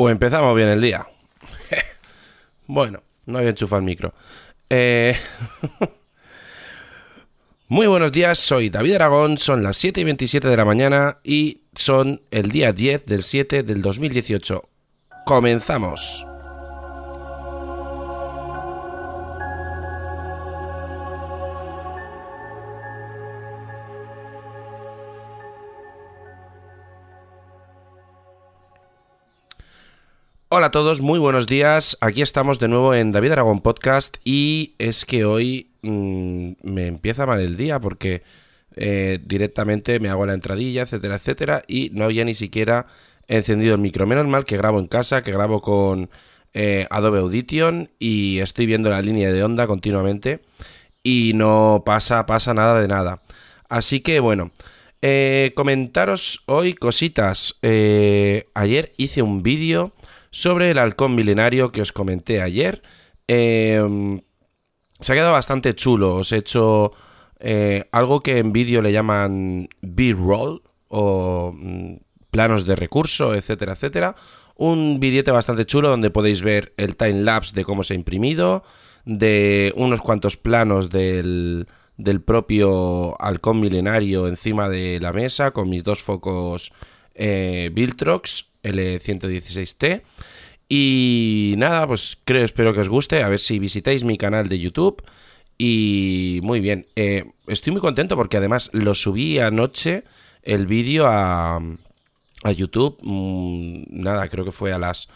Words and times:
Pues 0.00 0.12
empezamos 0.12 0.56
bien 0.56 0.70
el 0.70 0.80
día. 0.80 1.06
bueno, 2.66 3.02
no 3.26 3.36
había 3.36 3.50
enchufado 3.50 3.80
el 3.80 3.84
micro. 3.84 4.14
Eh, 4.70 5.14
Muy 7.68 7.86
buenos 7.86 8.10
días, 8.10 8.38
soy 8.38 8.70
David 8.70 8.94
Aragón, 8.94 9.36
son 9.36 9.62
las 9.62 9.76
7 9.76 10.00
y 10.00 10.04
27 10.04 10.48
de 10.48 10.56
la 10.56 10.64
mañana 10.64 11.18
y 11.22 11.64
son 11.74 12.22
el 12.30 12.50
día 12.50 12.72
10 12.72 13.04
del 13.04 13.22
7 13.22 13.62
del 13.62 13.82
2018. 13.82 14.62
Comenzamos. 15.26 16.24
Hola 30.60 30.66
a 30.66 30.72
todos, 30.72 31.00
muy 31.00 31.18
buenos 31.18 31.46
días. 31.46 31.96
Aquí 32.02 32.20
estamos 32.20 32.58
de 32.58 32.68
nuevo 32.68 32.94
en 32.94 33.12
David 33.12 33.32
Aragón 33.32 33.62
Podcast 33.62 34.18
y 34.26 34.74
es 34.76 35.06
que 35.06 35.24
hoy 35.24 35.70
mm, 35.80 36.50
me 36.62 36.86
empieza 36.86 37.24
mal 37.24 37.40
el 37.40 37.56
día 37.56 37.80
porque 37.80 38.22
eh, 38.76 39.20
directamente 39.24 39.98
me 40.00 40.10
hago 40.10 40.26
la 40.26 40.34
entradilla, 40.34 40.82
etcétera, 40.82 41.14
etcétera 41.14 41.62
y 41.66 41.88
no 41.94 42.04
había 42.04 42.26
ni 42.26 42.34
siquiera 42.34 42.88
encendido 43.26 43.74
el 43.74 43.80
micro. 43.80 44.06
Menos 44.06 44.26
mal 44.26 44.44
que 44.44 44.58
grabo 44.58 44.78
en 44.78 44.86
casa, 44.86 45.22
que 45.22 45.32
grabo 45.32 45.62
con 45.62 46.10
eh, 46.52 46.86
Adobe 46.90 47.20
Audition 47.20 47.88
y 47.98 48.40
estoy 48.40 48.66
viendo 48.66 48.90
la 48.90 49.00
línea 49.00 49.32
de 49.32 49.42
onda 49.42 49.66
continuamente 49.66 50.42
y 51.02 51.32
no 51.36 51.84
pasa, 51.86 52.26
pasa 52.26 52.52
nada 52.52 52.82
de 52.82 52.86
nada. 52.86 53.22
Así 53.70 54.00
que 54.00 54.20
bueno, 54.20 54.50
eh, 55.00 55.52
comentaros 55.56 56.42
hoy 56.44 56.74
cositas. 56.74 57.58
ayer 57.62 58.92
hice 58.98 59.22
un 59.22 59.42
vídeo 59.42 59.94
sobre 60.30 60.70
el 60.70 60.78
halcón 60.78 61.14
milenario 61.14 61.72
que 61.72 61.82
os 61.82 61.92
comenté 61.92 62.40
ayer. 62.40 62.82
Em, 63.26 64.20
se 65.00 65.12
ha 65.12 65.14
quedado 65.14 65.32
bastante 65.32 65.74
chulo. 65.74 66.16
Os 66.16 66.32
he 66.32 66.38
hecho 66.38 66.92
eh, 67.38 67.88
algo 67.92 68.20
que 68.20 68.38
en 68.38 68.52
vídeo 68.52 68.82
le 68.82 68.92
llaman 68.92 69.68
B-roll 69.80 70.62
o 70.88 71.52
mm, 71.54 71.96
planos 72.30 72.66
de 72.66 72.76
recurso, 72.76 73.34
etcétera, 73.34 73.72
etcétera. 73.72 74.16
Un 74.54 75.00
billete 75.00 75.30
bastante 75.30 75.64
chulo 75.64 75.88
donde 75.88 76.10
podéis 76.10 76.42
ver 76.42 76.74
el 76.76 76.96
time 76.96 77.22
lapse 77.22 77.54
de 77.54 77.64
cómo 77.64 77.82
se 77.82 77.94
ha 77.94 77.96
imprimido, 77.96 78.62
de 79.04 79.72
unos 79.76 80.00
cuantos 80.00 80.36
planos 80.36 80.90
del, 80.90 81.66
propio 82.26 83.20
halcón 83.20 83.60
milenario 83.60 84.28
encima 84.28 84.68
de 84.68 85.00
la 85.00 85.12
mesa 85.12 85.52
con 85.52 85.68
mis 85.68 85.82
dos 85.82 86.02
focos 86.02 86.72
eh, 87.14 87.70
L116T. 88.62 90.02
Y 90.68 91.54
nada, 91.58 91.86
pues 91.86 92.18
creo, 92.24 92.44
espero 92.44 92.72
que 92.72 92.80
os 92.80 92.88
guste. 92.88 93.22
A 93.22 93.28
ver 93.28 93.40
si 93.40 93.58
visitáis 93.58 94.04
mi 94.04 94.16
canal 94.16 94.48
de 94.48 94.58
YouTube. 94.58 95.02
Y 95.58 96.40
muy 96.42 96.60
bien, 96.60 96.86
eh, 96.96 97.24
estoy 97.46 97.72
muy 97.72 97.82
contento 97.82 98.16
porque 98.16 98.38
además 98.38 98.70
lo 98.72 98.94
subí 98.94 99.38
anoche 99.38 100.04
el 100.42 100.66
vídeo 100.66 101.06
a, 101.06 101.56
a 101.56 102.52
YouTube. 102.52 102.98
Mm, 103.02 103.84
nada, 103.90 104.28
creo 104.28 104.44
que 104.44 104.52
fue 104.52 104.72
a 104.72 104.78
las 104.78 105.08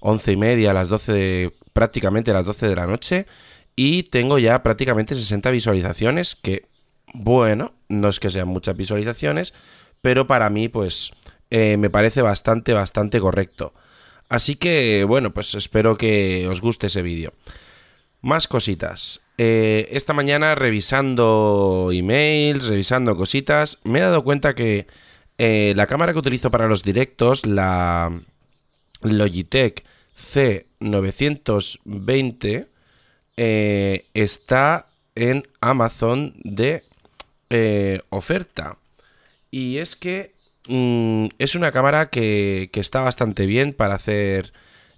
once 0.00 0.30
y 0.30 0.36
media, 0.36 0.70
a 0.70 0.74
las 0.74 0.88
12, 0.88 1.52
prácticamente 1.72 2.30
a 2.30 2.34
las 2.34 2.44
12 2.44 2.68
de 2.68 2.76
la 2.76 2.86
noche. 2.86 3.26
Y 3.74 4.04
tengo 4.04 4.38
ya 4.38 4.62
prácticamente 4.62 5.14
60 5.14 5.50
visualizaciones, 5.50 6.36
que 6.36 6.66
bueno, 7.14 7.72
no 7.88 8.08
es 8.08 8.20
que 8.20 8.30
sean 8.30 8.48
muchas 8.48 8.76
visualizaciones, 8.76 9.54
pero 10.02 10.26
para 10.26 10.50
mí 10.50 10.68
pues 10.68 11.12
eh, 11.50 11.76
me 11.78 11.90
parece 11.90 12.22
bastante, 12.22 12.72
bastante 12.72 13.20
correcto. 13.20 13.74
Así 14.28 14.56
que, 14.56 15.04
bueno, 15.04 15.32
pues 15.32 15.54
espero 15.54 15.96
que 15.96 16.48
os 16.48 16.60
guste 16.60 16.88
ese 16.88 17.02
vídeo. 17.02 17.32
Más 18.20 18.48
cositas. 18.48 19.20
Eh, 19.38 19.88
esta 19.92 20.12
mañana 20.12 20.54
revisando 20.54 21.88
emails, 21.92 22.66
revisando 22.66 23.16
cositas, 23.16 23.78
me 23.84 24.00
he 24.00 24.02
dado 24.02 24.22
cuenta 24.24 24.54
que 24.54 24.86
eh, 25.38 25.72
la 25.76 25.86
cámara 25.86 26.12
que 26.12 26.18
utilizo 26.18 26.50
para 26.50 26.68
los 26.68 26.82
directos, 26.82 27.46
la 27.46 28.20
Logitech 29.02 29.84
C920, 30.16 32.66
está 33.36 34.86
en 35.14 35.46
Amazon 35.60 36.34
de 36.42 36.82
oferta. 38.10 38.76
Y 39.50 39.78
es 39.78 39.96
que 39.96 40.34
Mm, 40.68 41.28
es 41.38 41.54
una 41.54 41.72
cámara 41.72 42.10
que, 42.10 42.70
está 42.74 43.00
bastante 43.00 43.46
bien 43.46 43.72
para 43.72 43.94
hacer 43.94 44.52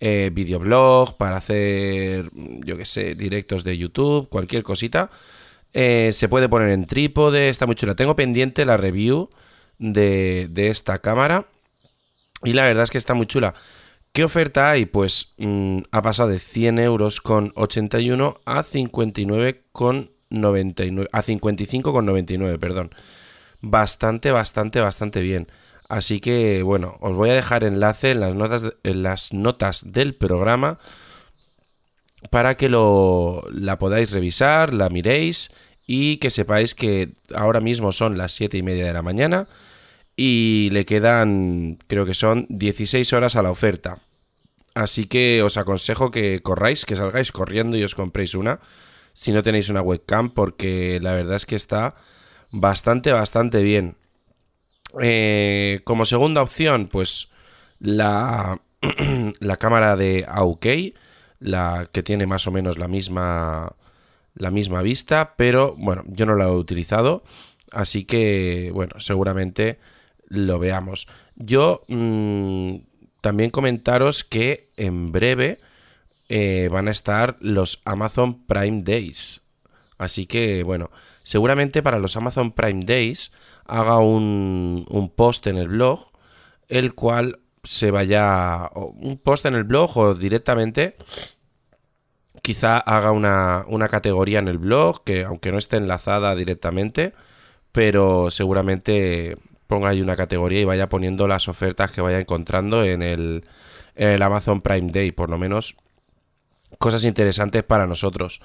eh, 0.00 0.30
videoblog, 0.32 1.16
para 1.16 1.36
hacer, 1.36 2.30
yo 2.34 2.76
qué 2.76 2.84
sé, 2.84 3.14
directos 3.14 3.64
de 3.64 3.78
YouTube, 3.78 4.28
cualquier 4.28 4.64
cosita. 4.64 5.10
Eh, 5.72 6.10
se 6.12 6.28
puede 6.28 6.48
poner 6.48 6.70
en 6.70 6.86
trípode, 6.86 7.48
está 7.48 7.66
muy 7.66 7.76
chula. 7.76 7.94
Tengo 7.94 8.16
pendiente 8.16 8.64
la 8.64 8.76
review 8.76 9.30
de, 9.78 10.50
esta 10.56 10.98
cámara 11.00 11.46
y 12.44 12.52
la 12.54 12.64
verdad 12.64 12.84
es 12.84 12.90
que 12.90 12.98
está 12.98 13.14
muy 13.14 13.26
chula. 13.26 13.54
¿Qué 14.12 14.24
oferta 14.24 14.70
hay? 14.70 14.86
Pues 14.86 15.34
mm, 15.38 15.82
ha 15.92 16.02
pasado 16.02 16.28
de 16.30 16.38
100 16.40 16.78
euros 16.80 17.20
con 17.20 17.52
81 17.54 18.40
a 18.44 18.62
59 18.64 19.62
con 19.72 20.10
99, 20.30 21.08
a 21.12 21.22
55 21.22 21.92
con 21.92 22.06
99, 22.06 22.58
perdón 22.58 22.90
bastante, 23.62 24.30
bastante, 24.30 24.80
bastante 24.80 25.20
bien. 25.20 25.48
Así 25.88 26.20
que, 26.20 26.62
bueno, 26.62 26.96
os 27.00 27.14
voy 27.14 27.30
a 27.30 27.34
dejar 27.34 27.64
enlace 27.64 28.10
en 28.10 28.20
las 28.20 28.34
notas, 28.34 28.74
en 28.82 29.02
las 29.02 29.32
notas 29.32 29.92
del 29.92 30.14
programa 30.14 30.78
para 32.30 32.56
que 32.56 32.68
lo, 32.68 33.42
la 33.50 33.78
podáis 33.78 34.10
revisar, 34.10 34.72
la 34.72 34.88
miréis 34.88 35.50
y 35.86 36.18
que 36.18 36.30
sepáis 36.30 36.74
que 36.74 37.12
ahora 37.34 37.60
mismo 37.60 37.92
son 37.92 38.16
las 38.16 38.32
7 38.32 38.56
y 38.56 38.62
media 38.62 38.86
de 38.86 38.92
la 38.92 39.02
mañana 39.02 39.48
y 40.16 40.70
le 40.72 40.84
quedan, 40.84 41.78
creo 41.88 42.06
que 42.06 42.14
son 42.14 42.46
16 42.48 43.12
horas 43.12 43.36
a 43.36 43.42
la 43.42 43.50
oferta. 43.50 43.98
Así 44.74 45.06
que 45.06 45.42
os 45.42 45.56
aconsejo 45.56 46.10
que 46.10 46.40
corráis, 46.42 46.86
que 46.86 46.96
salgáis 46.96 47.32
corriendo 47.32 47.76
y 47.76 47.84
os 47.84 47.94
compréis 47.94 48.34
una, 48.34 48.60
si 49.12 49.32
no 49.32 49.42
tenéis 49.42 49.68
una 49.68 49.82
webcam, 49.82 50.32
porque 50.32 50.98
la 51.02 51.12
verdad 51.12 51.36
es 51.36 51.44
que 51.44 51.56
está 51.56 51.96
bastante, 52.52 53.12
bastante 53.12 53.62
bien. 53.62 53.96
Eh, 55.00 55.80
como 55.84 56.04
segunda 56.04 56.42
opción, 56.42 56.86
pues 56.86 57.28
la, 57.80 58.60
la 59.40 59.56
cámara 59.56 59.96
de 59.96 60.24
AUK, 60.28 60.66
la 61.40 61.88
que 61.90 62.02
tiene 62.02 62.26
más 62.26 62.46
o 62.46 62.52
menos 62.52 62.78
la 62.78 62.88
misma, 62.88 63.74
la 64.34 64.50
misma 64.50 64.82
vista, 64.82 65.34
pero 65.36 65.74
bueno, 65.76 66.04
yo 66.06 66.26
no 66.26 66.36
la 66.36 66.44
he 66.44 66.50
utilizado, 66.50 67.24
así 67.72 68.04
que 68.04 68.70
bueno, 68.72 69.00
seguramente 69.00 69.78
lo 70.28 70.58
veamos. 70.58 71.08
Yo 71.36 71.80
mm, 71.88 72.76
también 73.20 73.50
comentaros 73.50 74.24
que 74.24 74.70
en 74.76 75.10
breve 75.10 75.58
eh, 76.28 76.68
van 76.70 76.88
a 76.88 76.92
estar 76.92 77.36
los 77.40 77.80
Amazon 77.84 78.44
Prime 78.46 78.82
Days. 78.82 79.41
Así 80.02 80.26
que 80.26 80.62
bueno, 80.64 80.90
seguramente 81.22 81.82
para 81.82 81.98
los 81.98 82.16
Amazon 82.16 82.52
Prime 82.52 82.84
Days 82.84 83.32
haga 83.66 83.98
un, 83.98 84.86
un 84.88 85.08
post 85.10 85.46
en 85.46 85.56
el 85.56 85.68
blog, 85.68 86.10
el 86.68 86.94
cual 86.94 87.38
se 87.64 87.90
vaya, 87.90 88.70
un 88.74 89.18
post 89.18 89.46
en 89.46 89.54
el 89.54 89.64
blog 89.64 89.96
o 89.96 90.14
directamente 90.14 90.96
quizá 92.42 92.78
haga 92.78 93.12
una, 93.12 93.64
una, 93.68 93.88
categoría 93.88 94.40
en 94.40 94.48
el 94.48 94.58
blog, 94.58 95.04
que 95.04 95.24
aunque 95.24 95.52
no 95.52 95.58
esté 95.58 95.76
enlazada 95.76 96.34
directamente, 96.34 97.14
pero 97.70 98.30
seguramente 98.30 99.38
ponga 99.68 99.90
ahí 99.90 100.02
una 100.02 100.16
categoría 100.16 100.60
y 100.60 100.64
vaya 100.64 100.88
poniendo 100.88 101.28
las 101.28 101.46
ofertas 101.48 101.92
que 101.92 102.00
vaya 102.00 102.18
encontrando 102.18 102.84
en 102.84 103.02
el, 103.02 103.44
en 103.94 104.08
el 104.08 104.22
Amazon 104.22 104.60
Prime 104.60 104.90
Day, 104.90 105.12
por 105.12 105.30
lo 105.30 105.38
menos 105.38 105.76
cosas 106.78 107.04
interesantes 107.04 107.62
para 107.62 107.86
nosotros. 107.86 108.40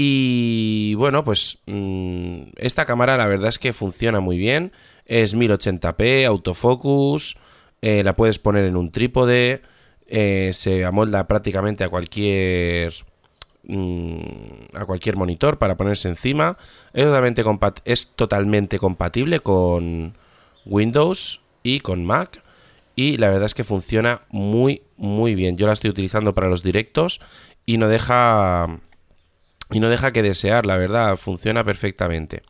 Y 0.00 0.94
bueno, 0.94 1.24
pues 1.24 1.58
mm, 1.66 2.50
esta 2.54 2.84
cámara 2.84 3.16
la 3.16 3.26
verdad 3.26 3.48
es 3.48 3.58
que 3.58 3.72
funciona 3.72 4.20
muy 4.20 4.38
bien. 4.38 4.70
Es 5.06 5.34
1080p, 5.34 6.24
autofocus, 6.24 7.36
eh, 7.82 8.04
la 8.04 8.14
puedes 8.14 8.38
poner 8.38 8.64
en 8.66 8.76
un 8.76 8.92
trípode, 8.92 9.60
eh, 10.06 10.52
se 10.54 10.84
amolda 10.84 11.26
prácticamente 11.26 11.82
a 11.82 11.88
cualquier 11.88 12.94
mm, 13.64 14.20
a 14.74 14.84
cualquier 14.84 15.16
monitor 15.16 15.58
para 15.58 15.76
ponerse 15.76 16.08
encima. 16.08 16.58
Es 16.92 17.04
totalmente, 17.04 17.42
es 17.84 18.12
totalmente 18.14 18.78
compatible 18.78 19.40
con 19.40 20.14
Windows 20.64 21.40
y 21.64 21.80
con 21.80 22.04
Mac. 22.04 22.40
Y 22.94 23.16
la 23.16 23.30
verdad 23.30 23.46
es 23.46 23.54
que 23.54 23.64
funciona 23.64 24.22
muy, 24.30 24.82
muy 24.96 25.34
bien. 25.34 25.56
Yo 25.56 25.66
la 25.66 25.72
estoy 25.72 25.90
utilizando 25.90 26.34
para 26.34 26.48
los 26.48 26.62
directos 26.62 27.20
y 27.66 27.78
no 27.78 27.88
deja 27.88 28.78
y 29.70 29.80
no 29.80 29.88
deja 29.88 30.12
que 30.12 30.22
desear, 30.22 30.66
la 30.66 30.76
verdad, 30.76 31.16
funciona 31.16 31.64
perfectamente. 31.64 32.42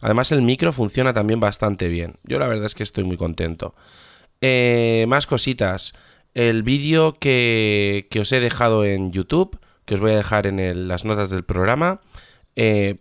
Además 0.00 0.32
el 0.32 0.42
micro 0.42 0.72
funciona 0.72 1.12
también 1.12 1.40
bastante 1.40 1.88
bien. 1.88 2.16
Yo 2.24 2.38
la 2.38 2.48
verdad 2.48 2.66
es 2.66 2.74
que 2.74 2.82
estoy 2.82 3.04
muy 3.04 3.16
contento. 3.16 3.74
Eh, 4.40 5.06
más 5.08 5.26
cositas. 5.26 5.94
el 6.34 6.62
vídeo 6.64 7.14
que, 7.14 8.08
os 8.20 8.32
he 8.32 8.40
dejado 8.40 8.84
en 8.84 9.12
YouTube, 9.12 9.58
que 9.84 9.94
os 9.94 10.00
voy 10.00 10.10
a 10.12 10.16
dejar 10.16 10.46
en 10.46 10.88
las 10.88 11.04
notas 11.04 11.30
del 11.30 11.44
programa. 11.44 12.00
Eh, 12.56 12.96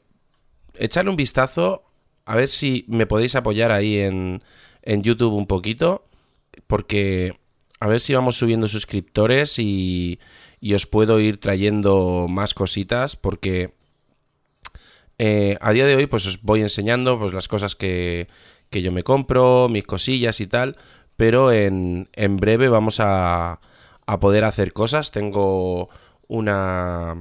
echarle 0.76 1.10
un 1.10 1.18
vistazo, 1.18 1.84
a 2.26 2.36
ver 2.36 2.48
si 2.48 2.86
me 2.88 3.08
podéis 3.08 3.36
apoyar 3.36 3.72
ahí 3.72 4.00
en, 4.00 4.44
en 4.84 5.02
YouTube 5.04 5.34
un 5.34 5.48
poquito, 5.48 6.06
porque 6.68 7.40
a 7.84 7.88
ver 7.88 8.00
si 8.00 8.14
vamos 8.14 8.38
subiendo 8.38 8.70
suscriptores 8.70 9.60
y, 9.60 10.22
y 10.62 10.74
os 10.74 10.88
puedo 10.88 11.20
ir 11.20 11.42
trayendo 11.42 12.28
más 12.30 12.54
cositas, 12.54 13.18
porque 13.18 13.74
eh, 15.18 15.58
a 15.60 15.74
día 15.74 15.86
de 15.86 15.98
hoy 15.98 16.08
pues 16.08 16.26
os 16.26 16.42
voy 16.42 16.62
enseñando 16.62 17.20
pues, 17.20 17.34
las 17.34 17.50
cosas 17.50 17.76
que, 17.76 18.30
que 18.70 18.82
yo 18.82 18.94
me 18.94 19.04
compro, 19.04 19.68
mis 19.68 19.84
cosillas 19.84 20.40
y 20.40 20.48
tal, 20.48 20.78
pero 21.18 21.52
en, 21.52 22.08
en 22.14 22.38
breve 22.38 22.70
vamos 22.70 23.02
a, 23.02 23.60
a 24.06 24.20
poder 24.22 24.46
hacer 24.46 24.72
cosas. 24.72 25.12
Tengo 25.12 25.90
una 26.30 27.18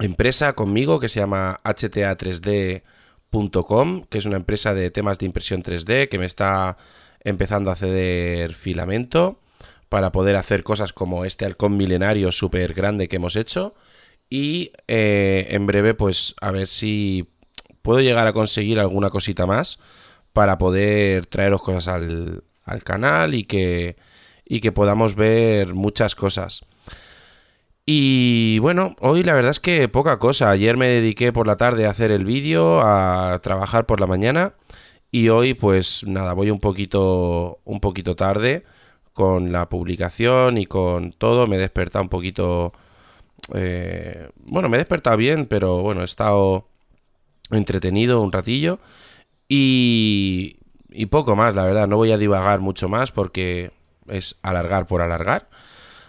empresa 0.00 0.54
conmigo 0.54 0.98
que 0.98 1.08
se 1.08 1.20
llama 1.20 1.60
hta3d.com, 1.62 4.06
que 4.10 4.18
es 4.18 4.26
una 4.26 4.38
empresa 4.38 4.74
de 4.74 4.90
temas 4.90 5.20
de 5.20 5.26
impresión 5.26 5.62
3D 5.62 6.08
que 6.08 6.18
me 6.18 6.26
está 6.26 6.78
empezando 7.26 7.72
a 7.72 7.76
ceder 7.76 8.54
filamento 8.54 9.40
para 9.88 10.12
poder 10.12 10.36
hacer 10.36 10.62
cosas 10.62 10.92
como 10.92 11.24
este 11.24 11.44
halcón 11.44 11.76
milenario 11.76 12.30
súper 12.30 12.72
grande 12.72 13.08
que 13.08 13.16
hemos 13.16 13.34
hecho. 13.34 13.74
Y 14.30 14.72
eh, 14.86 15.48
en 15.50 15.66
breve, 15.66 15.94
pues 15.94 16.36
a 16.40 16.52
ver 16.52 16.68
si 16.68 17.28
puedo 17.82 18.00
llegar 18.00 18.28
a 18.28 18.32
conseguir 18.32 18.78
alguna 18.78 19.10
cosita 19.10 19.44
más 19.44 19.78
para 20.32 20.56
poder 20.56 21.26
traeros 21.26 21.62
cosas 21.62 21.88
al, 21.88 22.44
al 22.64 22.84
canal 22.84 23.34
y 23.34 23.42
que, 23.42 23.96
y 24.44 24.60
que 24.60 24.70
podamos 24.70 25.16
ver 25.16 25.74
muchas 25.74 26.14
cosas. 26.14 26.64
Y 27.84 28.60
bueno, 28.60 28.94
hoy 29.00 29.24
la 29.24 29.34
verdad 29.34 29.50
es 29.50 29.60
que 29.60 29.88
poca 29.88 30.20
cosa. 30.20 30.50
Ayer 30.50 30.76
me 30.76 30.86
dediqué 30.86 31.32
por 31.32 31.48
la 31.48 31.56
tarde 31.56 31.86
a 31.86 31.90
hacer 31.90 32.12
el 32.12 32.24
vídeo, 32.24 32.82
a 32.82 33.40
trabajar 33.42 33.84
por 33.86 34.00
la 34.00 34.06
mañana 34.06 34.54
y 35.10 35.28
hoy 35.28 35.54
pues 35.54 36.04
nada, 36.06 36.32
voy 36.34 36.50
un 36.50 36.60
poquito 36.60 37.60
un 37.64 37.80
poquito 37.80 38.16
tarde 38.16 38.64
con 39.12 39.52
la 39.52 39.68
publicación 39.68 40.58
y 40.58 40.66
con 40.66 41.12
todo. 41.12 41.46
Me 41.46 41.56
he 41.56 41.58
despertado 41.58 42.02
un 42.02 42.08
poquito 42.08 42.72
eh, 43.54 44.30
bueno, 44.36 44.68
me 44.68 44.76
he 44.76 44.80
despertado 44.80 45.16
bien, 45.16 45.46
pero 45.46 45.82
bueno, 45.82 46.02
he 46.02 46.04
estado 46.04 46.68
entretenido 47.50 48.20
un 48.20 48.32
ratillo 48.32 48.80
y, 49.48 50.58
y 50.90 51.06
poco 51.06 51.36
más, 51.36 51.54
la 51.54 51.64
verdad. 51.64 51.86
No 51.86 51.96
voy 51.96 52.12
a 52.12 52.18
divagar 52.18 52.60
mucho 52.60 52.88
más 52.88 53.12
porque 53.12 53.72
es 54.08 54.36
alargar 54.42 54.86
por 54.86 55.02
alargar. 55.02 55.48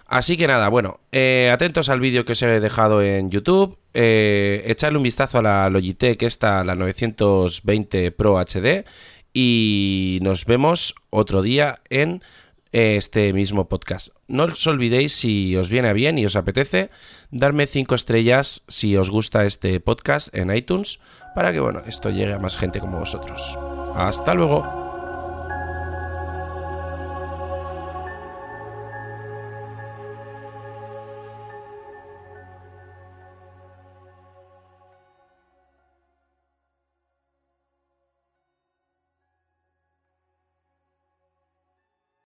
Así 0.08 0.38
que 0.38 0.48
nada, 0.48 0.70
bueno, 0.70 1.02
eh, 1.12 1.52
atentos 1.54 1.90
al 1.90 2.00
vídeo 2.00 2.24
que 2.24 2.32
os 2.32 2.42
he 2.42 2.60
dejado 2.62 3.02
en 3.02 3.30
YouTube. 3.30 3.78
Eh, 3.94 4.64
echarle 4.66 4.98
un 4.98 5.04
vistazo 5.04 5.40
a 5.40 5.42
la 5.42 5.70
Logitech, 5.70 6.24
esta, 6.24 6.64
la 6.64 6.76
920 6.76 8.12
Pro 8.12 8.40
HD. 8.40 8.86
Y 9.34 10.20
nos 10.22 10.46
vemos 10.46 10.96
otro 11.10 11.42
día 11.42 11.82
en 11.90 12.24
este 12.72 13.34
mismo 13.34 13.68
podcast. 13.68 14.10
No 14.28 14.46
os 14.46 14.66
olvidéis, 14.68 15.14
si 15.14 15.56
os 15.56 15.70
viene 15.70 15.94
bien 15.94 16.18
y 16.18 16.26
os 16.26 16.36
apetece, 16.36 16.90
darme 17.32 17.68
5 17.68 17.96
estrellas 17.96 18.64
si 18.68 18.96
os 18.96 19.10
gusta 19.10 19.46
este 19.46 19.80
podcast 19.80 20.34
en 20.34 20.56
iTunes 20.56 21.00
para 21.36 21.52
que 21.52 21.60
bueno, 21.60 21.82
esto 21.86 22.10
llegue 22.10 22.34
a 22.34 22.40
más 22.40 22.58
gente 22.58 22.80
como 22.80 23.00
vosotros. 23.00 23.58
Hasta 23.96 24.34
luego. 24.34 24.87